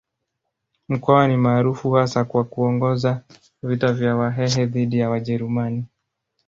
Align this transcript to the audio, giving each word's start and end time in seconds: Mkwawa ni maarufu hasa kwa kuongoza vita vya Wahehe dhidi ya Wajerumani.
Mkwawa 0.89 1.27
ni 1.27 1.37
maarufu 1.37 1.91
hasa 1.91 2.23
kwa 2.23 2.43
kuongoza 2.43 3.21
vita 3.63 3.93
vya 3.93 4.15
Wahehe 4.15 4.65
dhidi 4.65 4.99
ya 4.99 5.09
Wajerumani. 5.09 5.85